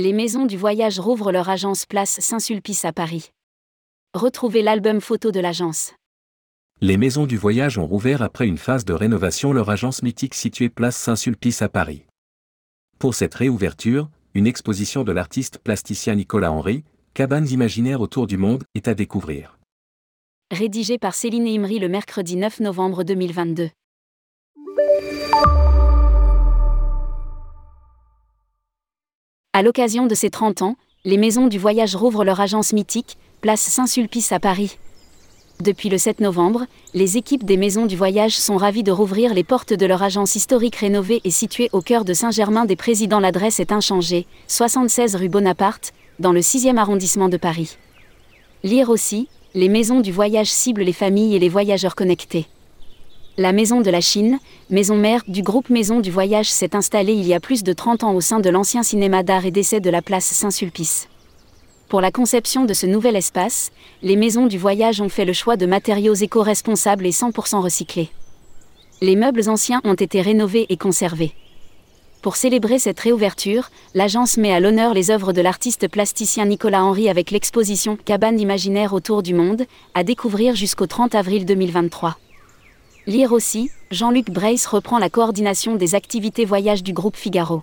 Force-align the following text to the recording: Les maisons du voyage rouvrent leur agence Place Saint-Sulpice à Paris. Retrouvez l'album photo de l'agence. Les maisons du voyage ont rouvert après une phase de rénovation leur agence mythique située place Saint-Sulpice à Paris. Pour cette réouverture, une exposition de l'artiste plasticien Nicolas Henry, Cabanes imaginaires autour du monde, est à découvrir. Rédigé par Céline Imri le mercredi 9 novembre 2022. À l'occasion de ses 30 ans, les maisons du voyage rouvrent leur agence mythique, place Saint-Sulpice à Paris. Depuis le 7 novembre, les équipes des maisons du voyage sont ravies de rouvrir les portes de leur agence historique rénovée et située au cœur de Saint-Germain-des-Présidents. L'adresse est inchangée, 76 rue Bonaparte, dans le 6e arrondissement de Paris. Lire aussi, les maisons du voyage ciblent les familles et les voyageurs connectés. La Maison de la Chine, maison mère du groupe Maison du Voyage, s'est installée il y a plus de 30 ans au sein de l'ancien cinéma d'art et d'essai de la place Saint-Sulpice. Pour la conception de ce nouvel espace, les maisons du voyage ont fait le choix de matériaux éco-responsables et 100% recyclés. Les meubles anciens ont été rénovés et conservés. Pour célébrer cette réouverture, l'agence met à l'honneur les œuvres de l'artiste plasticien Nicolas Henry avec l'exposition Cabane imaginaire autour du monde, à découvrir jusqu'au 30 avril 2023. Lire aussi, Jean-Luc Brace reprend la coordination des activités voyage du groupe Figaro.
Les 0.00 0.12
maisons 0.12 0.46
du 0.46 0.56
voyage 0.56 1.00
rouvrent 1.00 1.32
leur 1.32 1.48
agence 1.48 1.84
Place 1.84 2.20
Saint-Sulpice 2.20 2.84
à 2.84 2.92
Paris. 2.92 3.32
Retrouvez 4.14 4.62
l'album 4.62 5.00
photo 5.00 5.32
de 5.32 5.40
l'agence. 5.40 5.92
Les 6.80 6.96
maisons 6.96 7.26
du 7.26 7.36
voyage 7.36 7.78
ont 7.78 7.84
rouvert 7.84 8.22
après 8.22 8.46
une 8.46 8.58
phase 8.58 8.84
de 8.84 8.92
rénovation 8.92 9.52
leur 9.52 9.70
agence 9.70 10.04
mythique 10.04 10.34
située 10.34 10.68
place 10.68 10.96
Saint-Sulpice 10.96 11.62
à 11.62 11.68
Paris. 11.68 12.04
Pour 13.00 13.16
cette 13.16 13.34
réouverture, 13.34 14.08
une 14.34 14.46
exposition 14.46 15.02
de 15.02 15.10
l'artiste 15.10 15.58
plasticien 15.58 16.14
Nicolas 16.14 16.52
Henry, 16.52 16.84
Cabanes 17.12 17.48
imaginaires 17.48 18.00
autour 18.00 18.28
du 18.28 18.36
monde, 18.36 18.62
est 18.76 18.86
à 18.86 18.94
découvrir. 18.94 19.58
Rédigé 20.52 20.98
par 20.98 21.16
Céline 21.16 21.48
Imri 21.48 21.80
le 21.80 21.88
mercredi 21.88 22.36
9 22.36 22.60
novembre 22.60 23.02
2022. 23.02 23.70
À 29.54 29.62
l'occasion 29.62 30.06
de 30.06 30.14
ses 30.14 30.28
30 30.28 30.60
ans, 30.60 30.76
les 31.06 31.16
maisons 31.16 31.46
du 31.46 31.58
voyage 31.58 31.96
rouvrent 31.96 32.22
leur 32.22 32.38
agence 32.38 32.74
mythique, 32.74 33.16
place 33.40 33.62
Saint-Sulpice 33.62 34.30
à 34.30 34.38
Paris. 34.38 34.78
Depuis 35.60 35.88
le 35.88 35.96
7 35.96 36.20
novembre, 36.20 36.66
les 36.92 37.16
équipes 37.16 37.44
des 37.44 37.56
maisons 37.56 37.86
du 37.86 37.96
voyage 37.96 38.36
sont 38.36 38.58
ravies 38.58 38.82
de 38.82 38.92
rouvrir 38.92 39.32
les 39.32 39.44
portes 39.44 39.72
de 39.72 39.86
leur 39.86 40.02
agence 40.02 40.36
historique 40.36 40.76
rénovée 40.76 41.22
et 41.24 41.30
située 41.30 41.70
au 41.72 41.80
cœur 41.80 42.04
de 42.04 42.12
Saint-Germain-des-Présidents. 42.12 43.20
L'adresse 43.20 43.58
est 43.58 43.72
inchangée, 43.72 44.26
76 44.48 45.16
rue 45.16 45.30
Bonaparte, 45.30 45.94
dans 46.18 46.32
le 46.32 46.40
6e 46.40 46.76
arrondissement 46.76 47.30
de 47.30 47.38
Paris. 47.38 47.78
Lire 48.64 48.90
aussi, 48.90 49.28
les 49.54 49.70
maisons 49.70 50.00
du 50.00 50.12
voyage 50.12 50.52
ciblent 50.52 50.82
les 50.82 50.92
familles 50.92 51.34
et 51.34 51.38
les 51.38 51.48
voyageurs 51.48 51.96
connectés. 51.96 52.46
La 53.40 53.52
Maison 53.52 53.80
de 53.80 53.90
la 53.92 54.00
Chine, 54.00 54.40
maison 54.68 54.96
mère 54.96 55.22
du 55.28 55.42
groupe 55.42 55.70
Maison 55.70 56.00
du 56.00 56.10
Voyage, 56.10 56.50
s'est 56.50 56.74
installée 56.74 57.12
il 57.12 57.24
y 57.24 57.34
a 57.34 57.38
plus 57.38 57.62
de 57.62 57.72
30 57.72 58.02
ans 58.02 58.12
au 58.12 58.20
sein 58.20 58.40
de 58.40 58.50
l'ancien 58.50 58.82
cinéma 58.82 59.22
d'art 59.22 59.46
et 59.46 59.52
d'essai 59.52 59.78
de 59.78 59.90
la 59.90 60.02
place 60.02 60.24
Saint-Sulpice. 60.24 61.08
Pour 61.88 62.00
la 62.00 62.10
conception 62.10 62.64
de 62.64 62.74
ce 62.74 62.86
nouvel 62.86 63.14
espace, 63.14 63.70
les 64.02 64.16
maisons 64.16 64.48
du 64.48 64.58
voyage 64.58 65.00
ont 65.00 65.08
fait 65.08 65.24
le 65.24 65.32
choix 65.32 65.56
de 65.56 65.66
matériaux 65.66 66.14
éco-responsables 66.14 67.06
et 67.06 67.12
100% 67.12 67.60
recyclés. 67.60 68.08
Les 69.02 69.14
meubles 69.14 69.48
anciens 69.48 69.82
ont 69.84 69.94
été 69.94 70.20
rénovés 70.20 70.66
et 70.68 70.76
conservés. 70.76 71.32
Pour 72.22 72.34
célébrer 72.34 72.80
cette 72.80 72.98
réouverture, 72.98 73.70
l'agence 73.94 74.36
met 74.36 74.52
à 74.52 74.58
l'honneur 74.58 74.94
les 74.94 75.12
œuvres 75.12 75.32
de 75.32 75.42
l'artiste 75.42 75.86
plasticien 75.86 76.46
Nicolas 76.46 76.82
Henry 76.82 77.08
avec 77.08 77.30
l'exposition 77.30 77.96
Cabane 78.04 78.40
imaginaire 78.40 78.94
autour 78.94 79.22
du 79.22 79.32
monde, 79.32 79.62
à 79.94 80.02
découvrir 80.02 80.56
jusqu'au 80.56 80.88
30 80.88 81.14
avril 81.14 81.46
2023. 81.46 82.16
Lire 83.08 83.32
aussi, 83.32 83.70
Jean-Luc 83.90 84.30
Brace 84.30 84.66
reprend 84.66 84.98
la 84.98 85.08
coordination 85.08 85.76
des 85.76 85.94
activités 85.94 86.44
voyage 86.44 86.82
du 86.82 86.92
groupe 86.92 87.16
Figaro. 87.16 87.62